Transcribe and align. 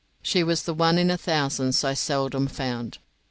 She 0.23 0.41
was 0.43 0.63
the 0.63 0.73
one 0.73 0.97
in 0.97 1.11
a 1.11 1.15
thousand 1.17 1.73
so 1.73 1.93
seldom 1.93 2.47
found. 2.47 2.97